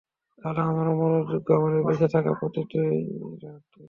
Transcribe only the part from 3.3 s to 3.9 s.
রাতই।